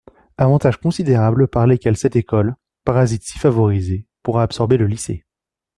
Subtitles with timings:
[0.39, 2.55] Avantages considérables par lesquels cette école,
[2.85, 5.25] parasite si favorisée, pourra absorber le lycée.